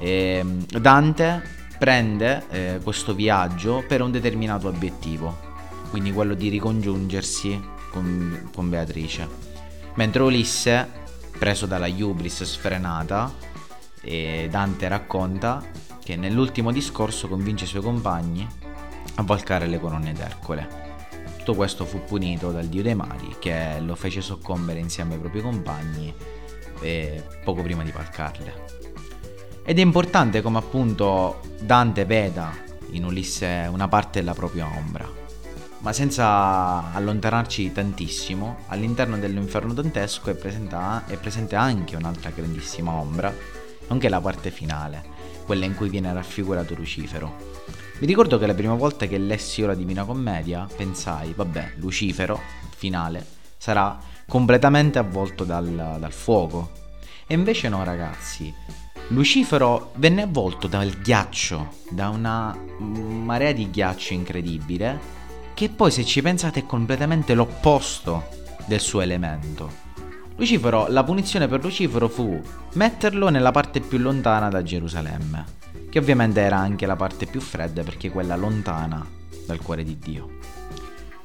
eh, 0.00 0.44
Dante 0.80 1.42
prende 1.78 2.44
eh, 2.50 2.80
questo 2.82 3.14
viaggio 3.14 3.84
per 3.86 4.00
un 4.00 4.10
determinato 4.10 4.68
obiettivo, 4.68 5.36
quindi 5.90 6.12
quello 6.12 6.34
di 6.34 6.48
ricongiungersi 6.48 7.76
con, 7.90 8.50
con 8.54 8.68
Beatrice. 8.68 9.28
Mentre 9.94 10.22
Ulisse, 10.22 10.88
preso 11.38 11.66
dalla 11.66 11.86
Iubris 11.86 12.44
sfrenata, 12.44 13.32
Dante 14.00 14.88
racconta 14.88 15.62
che 16.02 16.16
nell'ultimo 16.16 16.72
discorso 16.72 17.28
convince 17.28 17.64
i 17.64 17.68
suoi 17.68 17.82
compagni 17.82 18.46
a 19.16 19.22
valcare 19.22 19.66
le 19.66 19.80
colonne 19.80 20.12
d'Ercole. 20.12 20.86
Tutto 21.38 21.54
questo 21.54 21.84
fu 21.84 22.04
punito 22.04 22.50
dal 22.50 22.66
dio 22.66 22.82
dei 22.82 22.94
mari 22.94 23.36
che 23.38 23.80
lo 23.80 23.94
fece 23.94 24.20
soccombere 24.20 24.78
insieme 24.78 25.14
ai 25.14 25.20
propri 25.20 25.40
compagni 25.40 26.14
poco 27.44 27.62
prima 27.62 27.82
di 27.82 27.90
valcarle. 27.90 28.76
Ed 29.64 29.78
è 29.78 29.82
importante 29.82 30.40
come 30.40 30.58
appunto 30.58 31.40
Dante 31.60 32.04
veda 32.04 32.54
in 32.90 33.04
Ulisse 33.04 33.68
una 33.70 33.88
parte 33.88 34.20
della 34.20 34.32
propria 34.32 34.66
ombra. 34.66 35.17
Ma 35.80 35.92
senza 35.92 36.92
allontanarci 36.92 37.72
tantissimo, 37.72 38.58
all'interno 38.66 39.16
dell'inferno 39.16 39.72
dantesco 39.72 40.30
è, 40.30 40.34
presenta- 40.34 41.04
è 41.06 41.16
presente 41.16 41.54
anche 41.54 41.94
un'altra 41.94 42.30
grandissima 42.30 42.92
ombra, 42.92 43.32
nonché 43.86 44.08
la 44.08 44.20
parte 44.20 44.50
finale, 44.50 45.04
quella 45.46 45.64
in 45.64 45.76
cui 45.76 45.88
viene 45.88 46.12
raffigurato 46.12 46.74
Lucifero. 46.74 47.46
Mi 48.00 48.06
ricordo 48.06 48.38
che 48.38 48.46
la 48.46 48.54
prima 48.54 48.74
volta 48.74 49.06
che 49.06 49.18
lessi 49.18 49.62
la 49.62 49.74
Divina 49.74 50.04
Commedia 50.04 50.66
pensai, 50.76 51.32
vabbè, 51.32 51.74
Lucifero, 51.76 52.40
finale, 52.76 53.24
sarà 53.56 53.98
completamente 54.26 54.98
avvolto 54.98 55.44
dal, 55.44 55.96
dal 55.98 56.12
fuoco. 56.12 56.72
E 57.26 57.34
invece 57.34 57.68
no 57.68 57.84
ragazzi, 57.84 58.52
Lucifero 59.08 59.92
venne 59.94 60.22
avvolto 60.22 60.66
dal 60.66 60.90
ghiaccio, 60.90 61.68
da 61.90 62.08
una 62.08 62.56
marea 62.78 63.52
di 63.52 63.70
ghiaccio 63.70 64.12
incredibile, 64.12 65.16
che 65.58 65.70
poi 65.70 65.90
se 65.90 66.04
ci 66.04 66.22
pensate 66.22 66.60
è 66.60 66.66
completamente 66.66 67.34
l'opposto 67.34 68.28
del 68.66 68.78
suo 68.78 69.00
elemento. 69.00 69.68
Lucifero, 70.36 70.86
la 70.86 71.02
punizione 71.02 71.48
per 71.48 71.64
Lucifero 71.64 72.08
fu 72.08 72.40
metterlo 72.74 73.28
nella 73.28 73.50
parte 73.50 73.80
più 73.80 73.98
lontana 73.98 74.48
da 74.48 74.62
Gerusalemme, 74.62 75.44
che 75.90 75.98
ovviamente 75.98 76.42
era 76.42 76.58
anche 76.58 76.86
la 76.86 76.94
parte 76.94 77.26
più 77.26 77.40
fredda 77.40 77.82
perché 77.82 78.08
quella 78.08 78.36
lontana 78.36 79.04
dal 79.46 79.60
cuore 79.60 79.82
di 79.82 79.98
Dio. 79.98 80.38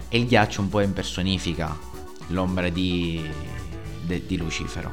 E 0.10 0.18
il 0.18 0.26
ghiaccio 0.26 0.62
un 0.62 0.70
po' 0.70 0.80
impersonifica 0.80 1.78
l'ombra 2.30 2.70
di, 2.70 3.30
de, 4.04 4.26
di 4.26 4.36
Lucifero. 4.36 4.92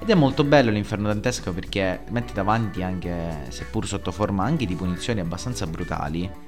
Ed 0.00 0.08
è 0.08 0.14
molto 0.14 0.44
bello 0.44 0.70
l'inferno 0.70 1.08
dantesco 1.08 1.52
perché 1.52 2.04
mette 2.08 2.32
davanti 2.32 2.82
anche, 2.82 3.48
seppur 3.48 3.86
sotto 3.86 4.12
forma 4.12 4.44
anche 4.44 4.64
di 4.64 4.74
punizioni 4.74 5.20
abbastanza 5.20 5.66
brutali, 5.66 6.45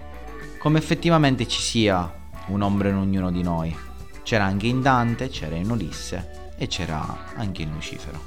come 0.58 0.78
effettivamente 0.78 1.46
ci 1.46 1.60
sia 1.60 2.12
un'ombra 2.48 2.88
in 2.88 2.96
ognuno 2.96 3.30
di 3.30 3.42
noi. 3.42 3.74
C'era 4.22 4.44
anche 4.44 4.66
in 4.66 4.82
Dante, 4.82 5.28
c'era 5.28 5.54
in 5.54 5.70
Ulisse 5.70 6.52
e 6.58 6.66
c'era 6.66 7.34
anche 7.36 7.62
in 7.62 7.72
Lucifero. 7.72 8.18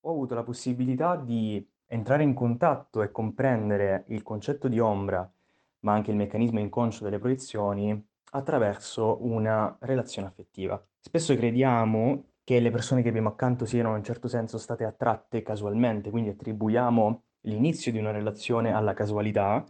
Ho 0.00 0.10
avuto 0.10 0.34
la 0.34 0.42
possibilità 0.42 1.16
di 1.16 1.66
entrare 1.86 2.22
in 2.22 2.34
contatto 2.34 3.02
e 3.02 3.10
comprendere 3.10 4.04
il 4.08 4.22
concetto 4.22 4.68
di 4.68 4.78
ombra, 4.78 5.28
ma 5.80 5.92
anche 5.94 6.10
il 6.10 6.16
meccanismo 6.16 6.60
inconscio 6.60 7.02
delle 7.02 7.18
proiezioni 7.18 8.08
attraverso 8.32 9.18
una 9.24 9.74
relazione 9.80 10.28
affettiva. 10.28 10.82
Spesso 11.00 11.34
crediamo 11.34 12.31
che 12.44 12.60
le 12.60 12.70
persone 12.70 13.02
che 13.02 13.08
abbiamo 13.08 13.28
accanto 13.28 13.64
siano 13.64 13.96
in 13.96 14.04
certo 14.04 14.28
senso 14.28 14.58
state 14.58 14.84
attratte 14.84 15.42
casualmente, 15.42 16.10
quindi 16.10 16.30
attribuiamo 16.30 17.22
l'inizio 17.42 17.92
di 17.92 17.98
una 17.98 18.10
relazione 18.10 18.72
alla 18.72 18.94
casualità. 18.94 19.64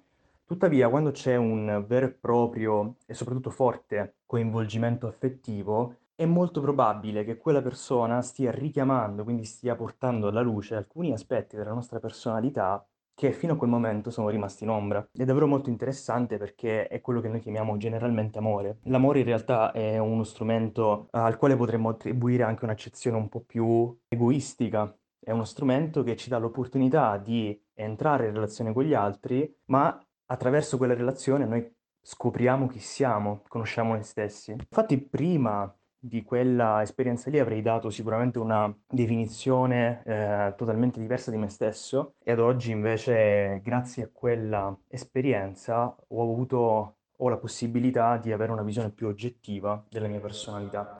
Tuttavia, 0.45 0.89
quando 0.89 1.11
c'è 1.11 1.37
un 1.37 1.85
vero 1.87 2.07
e 2.07 2.11
proprio 2.11 2.97
e 3.07 3.15
soprattutto 3.15 3.51
forte 3.51 4.17
coinvolgimento 4.27 5.07
affettivo, 5.07 5.97
è 6.15 6.25
molto 6.27 6.61
probabile 6.61 7.25
che 7.25 7.37
quella 7.37 7.63
persona 7.63 8.21
stia 8.23 8.51
richiamando, 8.51 9.25
quindi 9.25 9.45
stia 9.45 9.75
portando 9.75 10.29
alla 10.29 10.43
luce 10.43 10.75
alcuni 10.75 11.13
aspetti 11.13 11.57
della 11.57 11.73
nostra 11.73 11.99
personalità 11.99 12.87
che 13.23 13.31
fino 13.31 13.53
a 13.53 13.57
quel 13.57 13.71
momento 13.71 14.11
sono 14.11 14.31
rimasti 14.31 14.65
in 14.65 14.71
ombra. 14.71 15.09
È 15.13 15.23
davvero 15.25 15.47
molto 15.47 15.71
interessante 15.71 16.39
perché 16.39 16.89
è 16.89 17.01
quello 17.01 17.21
che 17.21 17.29
noi 17.29 17.39
chiamiamo 17.39 17.77
generalmente 17.77 18.39
amore. 18.39 18.79
L'amore 18.87 19.21
in 19.21 19.27
realtà 19.27 19.71
è 19.71 19.97
uno 19.99 20.25
strumento 20.25 21.07
al 21.13 21.37
quale 21.37 21.55
potremmo 21.55 21.91
attribuire 21.91 22.43
anche 22.43 22.65
un'accezione 22.65 23.17
un 23.17 23.29
po' 23.29 23.45
più 23.45 23.97
egoistica. 24.09 24.93
È 25.21 25.31
uno 25.31 25.45
strumento 25.45 26.03
che 26.03 26.17
ci 26.17 26.31
dà 26.31 26.39
l'opportunità 26.39 27.17
di 27.17 27.57
entrare 27.75 28.27
in 28.27 28.35
relazione 28.35 28.73
con 28.73 28.83
gli 28.83 28.95
altri, 28.95 29.49
ma 29.67 30.05
attraverso 30.27 30.77
quella 30.77 30.95
relazione 30.95 31.45
noi 31.45 31.73
scopriamo 32.03 32.67
chi 32.67 32.81
siamo, 32.81 33.43
conosciamo 33.47 33.93
noi 33.93 34.03
stessi. 34.03 34.51
Infatti 34.51 34.99
prima 34.99 35.73
di 36.05 36.25
quella 36.25 36.83
esperienza 36.83 37.31
lì 37.31 37.39
avrei 37.39 37.63
dato 37.63 37.89
sicuramente 37.89 38.41
una 38.41 38.75
definizione 38.89 40.03
eh, 40.05 40.53
totalmente 40.57 40.99
diversa 40.99 41.31
di 41.31 41.37
me 41.37 41.49
stesso 41.49 42.15
e 42.25 42.33
ad 42.33 42.41
oggi 42.41 42.73
invece 42.73 43.61
grazie 43.63 44.05
a 44.05 44.11
quella 44.13 44.77
esperienza 44.89 45.95
ho 46.09 46.23
avuto 46.23 46.97
ho 47.17 47.29
la 47.29 47.37
possibilità 47.37 48.17
di 48.17 48.33
avere 48.33 48.51
una 48.51 48.65
visione 48.65 48.91
più 48.91 49.07
oggettiva 49.07 49.85
della 49.89 50.09
mia 50.09 50.19
personalità. 50.19 50.97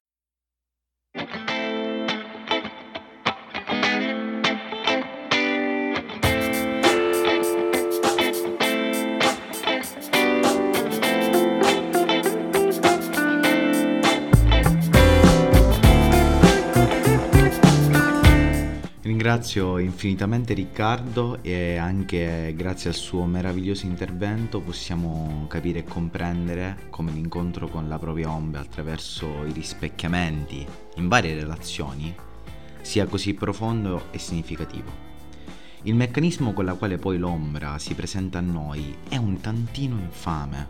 Ringrazio 19.23 19.77
infinitamente 19.77 20.53
Riccardo 20.53 21.41
e 21.43 21.77
anche 21.77 22.53
grazie 22.57 22.89
al 22.89 22.95
suo 22.97 23.23
meraviglioso 23.23 23.85
intervento 23.85 24.59
possiamo 24.59 25.45
capire 25.47 25.79
e 25.79 25.83
comprendere 25.85 26.87
come 26.89 27.13
l'incontro 27.13 27.69
con 27.69 27.87
la 27.87 27.97
propria 27.97 28.29
ombra 28.29 28.59
attraverso 28.59 29.45
i 29.45 29.53
rispecchiamenti 29.53 30.67
in 30.95 31.07
varie 31.07 31.35
relazioni 31.35 32.13
sia 32.81 33.05
così 33.05 33.33
profondo 33.33 34.07
e 34.11 34.19
significativo. 34.19 34.91
Il 35.83 35.95
meccanismo 35.95 36.51
con 36.51 36.65
la 36.65 36.73
quale 36.73 36.97
poi 36.97 37.17
l'ombra 37.17 37.79
si 37.79 37.93
presenta 37.93 38.39
a 38.39 38.41
noi 38.41 38.93
è 39.07 39.15
un 39.15 39.39
tantino 39.39 39.97
infame. 39.99 40.69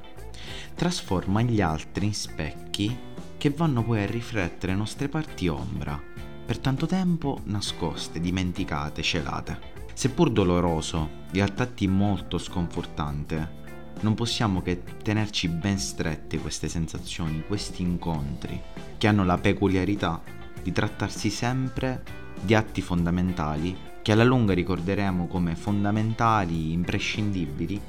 Trasforma 0.76 1.42
gli 1.42 1.60
altri 1.60 2.06
in 2.06 2.14
specchi 2.14 2.96
che 3.36 3.50
vanno 3.50 3.84
poi 3.84 4.04
a 4.04 4.06
riflettere 4.06 4.74
le 4.74 4.78
nostre 4.78 5.10
parti 5.10 5.48
ombra, 5.48 6.00
per 6.46 6.60
tanto 6.60 6.86
tempo 6.86 7.40
nascoste, 7.46 8.20
dimenticate, 8.20 9.02
celate. 9.02 9.72
Seppur 9.94 10.30
doloroso 10.32 11.22
a 11.42 11.48
tratti 11.48 11.88
molto 11.88 12.38
sconfortante, 12.38 13.62
non 14.02 14.14
possiamo 14.14 14.62
che 14.62 14.84
tenerci 15.02 15.48
ben 15.48 15.80
strette 15.80 16.38
queste 16.40 16.68
sensazioni, 16.68 17.44
questi 17.48 17.82
incontri, 17.82 18.62
che 18.98 19.08
hanno 19.08 19.24
la 19.24 19.38
peculiarità 19.38 20.22
di 20.62 20.72
trattarsi 20.72 21.30
sempre 21.30 22.04
di 22.40 22.54
atti 22.54 22.82
fondamentali 22.82 23.92
che 24.02 24.12
alla 24.12 24.26
lunga 24.26 24.54
ricorderemo 24.54 25.28
come 25.28 25.56
fondamentali, 25.56 26.74
imprescindibili 26.74 27.80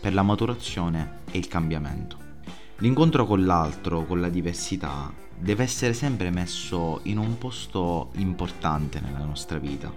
per 0.00 0.14
la 0.14 0.22
maturazione 0.22 1.22
e 1.30 1.38
il 1.38 1.48
cambiamento. 1.48 2.16
L'incontro 2.78 3.26
con 3.26 3.44
l'altro, 3.44 4.04
con 4.04 4.20
la 4.20 4.28
diversità, 4.28 5.12
deve 5.38 5.62
essere 5.62 5.92
sempre 5.92 6.30
messo 6.30 7.00
in 7.04 7.18
un 7.18 7.38
posto 7.38 8.10
importante 8.16 9.00
nella 9.00 9.24
nostra 9.24 9.58
vita. 9.58 9.92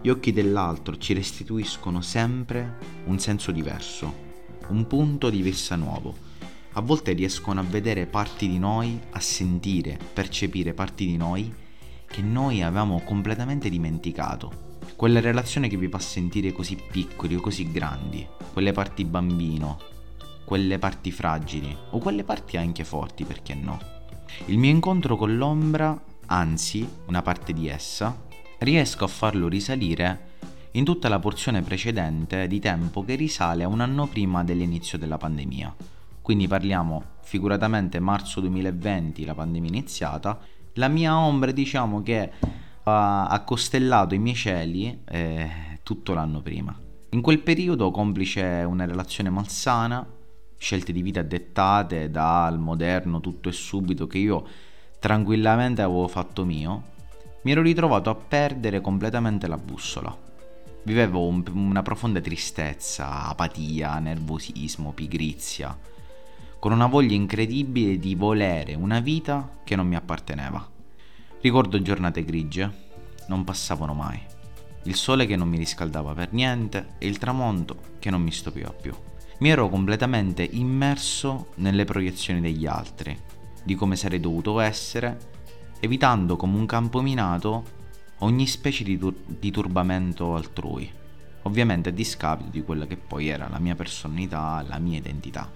Gli 0.00 0.08
occhi 0.08 0.32
dell'altro 0.32 0.96
ci 0.98 1.12
restituiscono 1.12 2.00
sempre 2.00 2.76
un 3.06 3.18
senso 3.18 3.50
diverso, 3.50 4.26
un 4.68 4.86
punto 4.86 5.30
di 5.30 5.42
vista 5.42 5.76
nuovo. 5.76 6.26
A 6.72 6.80
volte 6.80 7.12
riescono 7.12 7.60
a 7.60 7.64
vedere 7.64 8.06
parti 8.06 8.48
di 8.48 8.58
noi, 8.58 9.00
a 9.10 9.20
sentire, 9.20 9.98
percepire 10.12 10.74
parti 10.74 11.06
di 11.06 11.16
noi 11.16 11.52
che 12.06 12.22
noi 12.22 12.62
avevamo 12.62 13.00
completamente 13.00 13.68
dimenticato 13.68 14.66
quella 14.98 15.20
relazione 15.20 15.68
che 15.68 15.76
vi 15.76 15.86
fa 15.86 16.00
sentire 16.00 16.50
così 16.50 16.76
piccoli 16.90 17.36
o 17.36 17.40
così 17.40 17.70
grandi, 17.70 18.26
quelle 18.52 18.72
parti 18.72 19.04
bambino, 19.04 19.78
quelle 20.44 20.80
parti 20.80 21.12
fragili 21.12 21.76
o 21.90 21.98
quelle 21.98 22.24
parti 22.24 22.56
anche 22.56 22.82
forti, 22.82 23.24
perché 23.24 23.54
no? 23.54 23.97
Il 24.46 24.58
mio 24.58 24.70
incontro 24.70 25.16
con 25.16 25.36
l'ombra, 25.36 26.00
anzi 26.26 26.88
una 27.06 27.22
parte 27.22 27.52
di 27.52 27.68
essa, 27.68 28.16
riesco 28.58 29.04
a 29.04 29.08
farlo 29.08 29.48
risalire 29.48 30.26
in 30.72 30.84
tutta 30.84 31.08
la 31.08 31.18
porzione 31.18 31.62
precedente 31.62 32.46
di 32.46 32.60
tempo 32.60 33.04
che 33.04 33.14
risale 33.14 33.64
a 33.64 33.68
un 33.68 33.80
anno 33.80 34.06
prima 34.06 34.44
dell'inizio 34.44 34.98
della 34.98 35.16
pandemia. 35.16 35.74
Quindi 36.20 36.46
parliamo 36.46 37.02
figuratamente 37.22 38.00
marzo 38.00 38.40
2020, 38.40 39.24
la 39.24 39.34
pandemia 39.34 39.68
iniziata, 39.68 40.38
la 40.74 40.88
mia 40.88 41.16
ombra 41.16 41.50
diciamo 41.50 42.02
che 42.02 42.32
ha 42.84 43.42
costellato 43.44 44.14
i 44.14 44.18
miei 44.18 44.34
cieli 44.34 45.02
eh, 45.06 45.50
tutto 45.82 46.14
l'anno 46.14 46.40
prima. 46.40 46.74
In 47.10 47.20
quel 47.20 47.40
periodo, 47.40 47.90
complice 47.90 48.42
una 48.66 48.86
relazione 48.86 49.30
malsana, 49.30 50.06
scelte 50.58 50.92
di 50.92 51.02
vita 51.02 51.22
dettate 51.22 52.10
dal 52.10 52.58
moderno 52.58 53.20
tutto 53.20 53.48
e 53.48 53.52
subito 53.52 54.06
che 54.06 54.18
io 54.18 54.46
tranquillamente 54.98 55.80
avevo 55.80 56.08
fatto 56.08 56.44
mio, 56.44 56.96
mi 57.42 57.52
ero 57.52 57.62
ritrovato 57.62 58.10
a 58.10 58.14
perdere 58.14 58.80
completamente 58.80 59.46
la 59.46 59.56
bussola. 59.56 60.14
Vivevo 60.82 61.26
un, 61.26 61.44
una 61.52 61.82
profonda 61.82 62.20
tristezza, 62.20 63.26
apatia, 63.26 63.98
nervosismo, 64.00 64.92
pigrizia, 64.92 65.76
con 66.58 66.72
una 66.72 66.86
voglia 66.86 67.14
incredibile 67.14 67.98
di 67.98 68.14
volere 68.14 68.74
una 68.74 68.98
vita 69.00 69.58
che 69.62 69.76
non 69.76 69.86
mi 69.86 69.94
apparteneva. 69.94 70.66
Ricordo 71.40 71.80
giornate 71.80 72.24
grigie, 72.24 72.86
non 73.28 73.44
passavano 73.44 73.94
mai. 73.94 74.20
Il 74.84 74.96
sole 74.96 75.26
che 75.26 75.36
non 75.36 75.48
mi 75.48 75.58
riscaldava 75.58 76.14
per 76.14 76.32
niente 76.32 76.94
e 76.98 77.06
il 77.06 77.18
tramonto 77.18 77.76
che 77.98 78.10
non 78.10 78.22
mi 78.22 78.32
stupiva 78.32 78.72
più. 78.72 78.92
Mi 79.38 79.50
ero 79.50 79.68
completamente 79.68 80.42
immerso 80.42 81.50
nelle 81.56 81.84
proiezioni 81.84 82.40
degli 82.40 82.66
altri, 82.66 83.16
di 83.62 83.76
come 83.76 83.94
sarei 83.94 84.18
dovuto 84.18 84.58
essere, 84.58 85.16
evitando 85.78 86.34
come 86.34 86.56
un 86.56 86.66
campo 86.66 87.00
minato 87.00 87.76
ogni 88.18 88.48
specie 88.48 88.82
di, 88.82 88.98
tur- 88.98 89.14
di 89.26 89.52
turbamento 89.52 90.34
altrui, 90.34 90.90
ovviamente 91.42 91.90
a 91.90 91.92
discapito 91.92 92.50
di 92.50 92.64
quella 92.64 92.88
che 92.88 92.96
poi 92.96 93.28
era 93.28 93.48
la 93.48 93.60
mia 93.60 93.76
personalità, 93.76 94.64
la 94.66 94.80
mia 94.80 94.98
identità. 94.98 95.48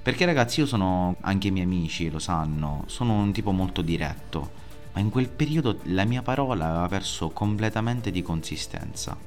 Perché 0.00 0.26
ragazzi 0.26 0.60
io 0.60 0.66
sono, 0.66 1.16
anche 1.22 1.48
i 1.48 1.50
miei 1.50 1.64
amici 1.64 2.08
lo 2.10 2.20
sanno, 2.20 2.84
sono 2.86 3.14
un 3.14 3.32
tipo 3.32 3.50
molto 3.50 3.82
diretto, 3.82 4.50
ma 4.92 5.00
in 5.00 5.10
quel 5.10 5.28
periodo 5.28 5.80
la 5.86 6.04
mia 6.04 6.22
parola 6.22 6.66
aveva 6.66 6.86
perso 6.86 7.30
completamente 7.30 8.12
di 8.12 8.22
consistenza. 8.22 9.18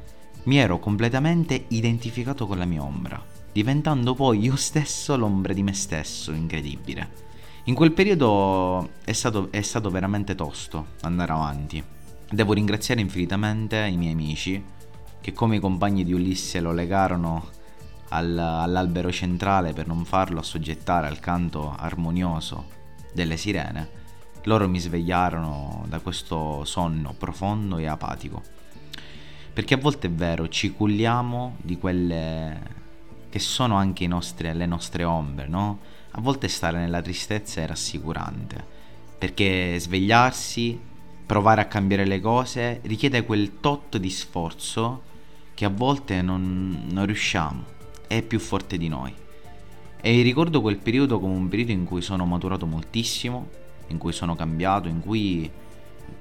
Mi 0.43 0.60
ero 0.60 0.80
completamente 0.80 1.65
identificato 1.70 2.48
con 2.48 2.58
la 2.58 2.63
mia 2.63 2.82
ombra, 2.82 3.22
diventando 3.58 4.13
poi 4.13 4.39
io 4.41 4.56
stesso 4.56 5.17
l'ombra 5.17 5.52
di 5.52 5.63
me 5.63 5.74
stesso, 5.74 6.32
incredibile. 6.32 7.26
In 7.63 7.74
quel 7.74 7.91
periodo 7.91 8.91
è 9.04 9.13
stato, 9.13 9.48
è 9.52 9.62
stato 9.62 9.89
veramente 9.89 10.36
tosto 10.36 10.89
andare 11.02 11.32
avanti. 11.32 11.84
Devo 12.30 12.54
ringraziare 12.54 13.02
infinitamente 13.02 13.78
i 13.78 13.98
miei 13.98 14.13
amici 14.13 14.63
che 15.20 15.34
come 15.34 15.56
i 15.56 15.60
compagni 15.60 16.04
di 16.04 16.13
Ulisse 16.13 16.60
lo 16.60 16.72
legarono 16.72 17.50
al, 18.10 18.38
all'albero 18.38 19.12
centrale 19.12 19.74
per 19.74 19.88
non 19.88 20.06
farlo 20.06 20.39
assoggettare 20.39 21.08
al 21.08 21.20
canto 21.20 21.76
armonioso 21.76 22.67
delle 23.12 23.38
sirene 23.38 23.96
loro 24.43 24.70
mi 24.70 24.80
svegliarono 24.80 25.84
da 25.88 26.00
questo 26.00 26.63
sonno 26.63 27.13
profondo 27.17 27.80
e 27.80 27.88
apatico. 27.88 28.41
Perché 29.52 29.74
a 29.74 29.78
volte 29.78 30.08
è 30.08 30.12
vero, 30.12 30.48
ci 30.48 30.72
culliamo 30.72 31.58
di 31.63 31.78
quelle 31.78 32.86
che 33.38 33.43
sono 33.43 33.76
anche 33.76 34.08
nostri, 34.08 34.52
le 34.52 34.65
nostre 34.65 35.04
ombre, 35.04 35.47
no? 35.47 35.80
A 36.12 36.21
volte 36.21 36.47
stare 36.47 36.80
nella 36.80 37.02
tristezza 37.02 37.62
è 37.62 37.67
rassicurante, 37.67 38.65
perché 39.17 39.78
svegliarsi, 39.80 40.80
provare 41.26 41.62
a 41.62 41.65
cambiare 41.65 42.06
le 42.06 42.19
cose, 42.19 42.80
richiede 42.84 43.23
quel 43.23 43.60
tot 43.60 43.97
di 43.97 44.10
sforzo 44.10 45.04
che 45.54 45.65
a 45.65 45.69
volte 45.69 46.21
non, 46.21 46.86
non 46.89 47.06
riusciamo, 47.06 47.63
è 48.08 48.21
più 48.23 48.39
forte 48.39 48.78
di 48.78 48.88
noi. 48.88 49.13
E 50.02 50.21
ricordo 50.21 50.62
quel 50.62 50.78
periodo 50.78 51.19
come 51.19 51.36
un 51.36 51.47
periodo 51.47 51.71
in 51.71 51.86
cui 51.86 52.02
sono 52.02 52.26
maturato 52.26 52.65
moltissimo, 52.65 53.50
in 53.88 53.97
cui 53.97 54.13
sono 54.13 54.36
cambiato, 54.36 54.88
in 54.88 55.00
cui 55.00 55.50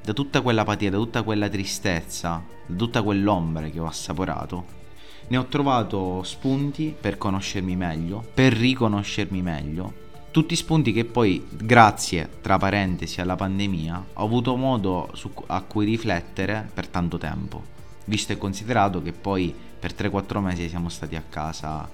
da 0.03 0.13
tutta 0.13 0.43
quell'apatia, 0.43 0.91
da 0.91 0.99
tutta 0.99 1.23
quella 1.23 1.49
tristezza, 1.49 2.45
da 2.67 2.77
tutta 2.77 3.03
quell'ombra 3.03 3.69
che 3.69 3.81
ho 3.81 3.87
assaporato, 3.87 4.85
ne 5.29 5.37
ho 5.37 5.47
trovato 5.47 6.23
spunti 6.23 6.95
per 6.99 7.19
conoscermi 7.19 7.77
meglio, 7.77 8.25
per 8.33 8.53
riconoscermi 8.53 9.43
meglio. 9.43 10.05
Tutti 10.31 10.55
spunti 10.55 10.93
che 10.93 11.05
poi, 11.05 11.47
grazie, 11.51 12.29
tra 12.43 12.59
parentesi, 12.59 13.21
alla 13.21 13.37
pandemia, 13.37 14.07
ho 14.15 14.25
avuto 14.25 14.55
modo 14.57 15.11
su, 15.15 15.33
a 15.47 15.63
cui 15.63 15.87
riflettere 15.87 16.69
per 16.73 16.89
tanto 16.89 17.17
tempo. 17.17 17.75
Visto 18.05 18.33
e 18.33 18.39
considerato 18.39 19.03
che 19.03 19.13
poi 19.13 19.55
per 19.79 19.93
3-4 19.93 20.41
mesi 20.41 20.69
siamo 20.69 20.89
stati 20.89 21.17
a 21.17 21.23
casa 21.29 21.89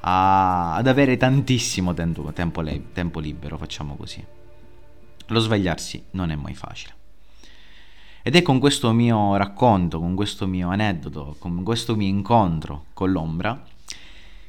a, 0.00 0.74
ad 0.76 0.86
avere 0.86 1.16
tantissimo 1.16 1.92
tempo, 1.94 2.32
tempo, 2.32 2.62
tempo 2.92 3.20
libero, 3.20 3.58
facciamo 3.58 3.96
così. 3.96 4.24
Lo 5.26 5.38
svegliarsi 5.40 6.04
non 6.12 6.30
è 6.30 6.36
mai 6.36 6.54
facile. 6.54 6.99
Ed 8.22 8.36
è 8.36 8.42
con 8.42 8.58
questo 8.58 8.92
mio 8.92 9.36
racconto, 9.36 9.98
con 9.98 10.14
questo 10.14 10.46
mio 10.46 10.68
aneddoto, 10.68 11.36
con 11.38 11.62
questo 11.62 11.96
mio 11.96 12.06
incontro 12.06 12.84
con 12.92 13.10
l'ombra, 13.10 13.64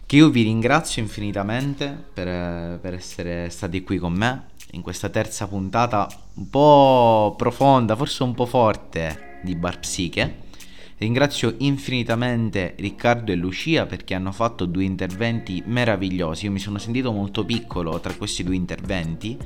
che 0.05 0.15
io 0.17 0.29
vi 0.29 0.41
ringrazio 0.41 1.01
infinitamente 1.01 1.88
per, 2.13 2.79
per 2.79 2.93
essere 2.93 3.49
stati 3.49 3.81
qui 3.81 3.97
con 3.97 4.12
me 4.12 4.49
in 4.71 4.81
questa 4.81 5.07
terza 5.07 5.47
puntata 5.47 6.05
un 6.34 6.49
po' 6.49 7.34
profonda, 7.38 7.95
forse 7.95 8.23
un 8.23 8.34
po' 8.34 8.45
forte 8.45 9.39
di 9.41 9.55
Bar 9.55 9.79
Psiche. 9.79 10.49
Ringrazio 10.97 11.55
infinitamente 11.60 12.75
Riccardo 12.77 13.31
e 13.31 13.36
Lucia 13.36 13.86
perché 13.86 14.13
hanno 14.13 14.34
fatto 14.34 14.65
due 14.65 14.84
interventi 14.84 15.63
meravigliosi. 15.65 16.45
Io 16.45 16.51
mi 16.51 16.60
sono 16.60 16.77
sentito 16.77 17.13
molto 17.13 17.45
piccolo 17.45 18.01
tra 18.01 18.13
questi 18.13 18.43
due 18.43 18.55
interventi 18.55 19.38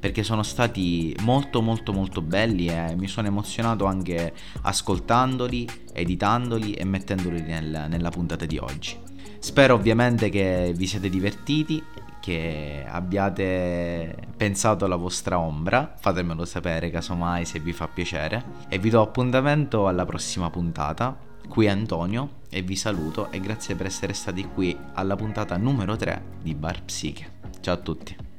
perché 0.00 0.22
sono 0.22 0.42
stati 0.42 1.14
molto 1.20 1.60
molto 1.60 1.92
molto 1.92 2.22
belli 2.22 2.66
e 2.66 2.96
mi 2.96 3.06
sono 3.06 3.26
emozionato 3.26 3.84
anche 3.84 4.32
ascoltandoli, 4.62 5.68
editandoli 5.92 6.72
e 6.72 6.84
mettendoli 6.84 7.42
nel, 7.42 7.86
nella 7.88 8.08
puntata 8.08 8.46
di 8.46 8.56
oggi. 8.56 8.96
Spero 9.38 9.74
ovviamente 9.74 10.30
che 10.30 10.72
vi 10.74 10.86
siete 10.86 11.08
divertiti, 11.08 11.82
che 12.20 12.84
abbiate 12.86 14.28
pensato 14.36 14.84
alla 14.84 14.96
vostra 14.96 15.38
ombra, 15.38 15.94
fatemelo 15.98 16.44
sapere 16.44 16.90
casomai 16.90 17.44
se 17.44 17.58
vi 17.58 17.72
fa 17.72 17.88
piacere 17.88 18.44
e 18.68 18.78
vi 18.78 18.90
do 18.90 19.00
appuntamento 19.00 19.86
alla 19.86 20.04
prossima 20.04 20.50
puntata. 20.50 21.28
Qui 21.48 21.66
è 21.66 21.70
Antonio 21.70 22.40
e 22.50 22.62
vi 22.62 22.76
saluto 22.76 23.30
e 23.30 23.40
grazie 23.40 23.74
per 23.74 23.86
essere 23.86 24.12
stati 24.12 24.44
qui 24.44 24.76
alla 24.92 25.16
puntata 25.16 25.56
numero 25.56 25.96
3 25.96 26.22
di 26.42 26.54
Bar 26.54 26.84
Psiche. 26.84 27.38
Ciao 27.60 27.74
a 27.74 27.78
tutti. 27.78 28.29